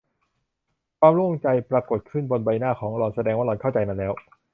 [0.99, 4.13] ความโล่งใจปรากฏขึ้นบนใบหน้าของหล่อน แสดงว่าหล่อนเข้าใจมันแล้ว